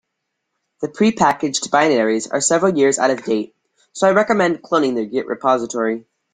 [0.81, 3.53] The prepackaged binaries are several years out of date,
[3.93, 6.07] so I recommend cloning their git repository.